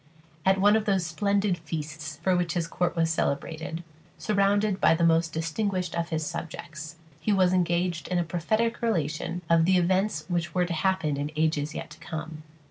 [0.47, 3.83] At one of those splendid feasts for which his court was celebrated,
[4.17, 9.43] surrounded by the most distinguished of his subjects, he was engaged in a prophetic relation
[9.47, 12.41] of the events which were to happen in ages yet to come.